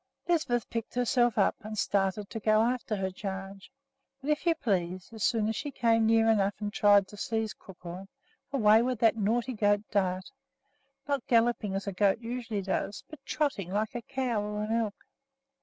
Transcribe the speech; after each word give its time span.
Lisbeth 0.27 0.67
picked 0.71 0.95
herself 0.95 1.37
up 1.37 1.55
and 1.59 1.77
started 1.77 2.27
to 2.31 2.39
go 2.39 2.63
after 2.63 2.95
her 2.95 3.11
charge; 3.11 3.71
but, 4.19 4.31
if 4.31 4.47
you 4.47 4.55
please, 4.55 5.11
as 5.13 5.23
soon 5.23 5.47
as 5.47 5.55
she 5.55 5.69
came 5.69 6.07
near 6.07 6.27
enough 6.27 6.55
and 6.59 6.73
tried 6.73 7.07
to 7.07 7.15
seize 7.17 7.53
Crookhorn, 7.53 8.07
away 8.51 8.81
would 8.81 8.97
that 8.97 9.15
naughty 9.15 9.53
goat 9.53 9.83
dart, 9.91 10.31
not 11.07 11.27
galloping 11.27 11.75
as 11.75 11.85
a 11.85 11.91
goat 11.91 12.17
usually 12.19 12.63
does, 12.63 13.03
but 13.11 13.23
trotting 13.27 13.71
like 13.71 13.93
a 13.93 14.01
cow 14.01 14.41
or 14.41 14.63
an 14.63 14.71
elk. 14.71 15.05